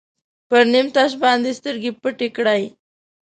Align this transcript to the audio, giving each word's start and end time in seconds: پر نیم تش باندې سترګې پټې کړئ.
پر 0.49 0.63
نیم 0.71 0.87
تش 0.95 1.11
باندې 1.21 1.51
سترګې 1.59 1.91
پټې 2.01 2.27
کړئ. 2.35 2.63